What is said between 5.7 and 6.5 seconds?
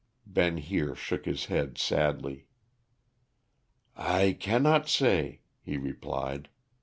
replied.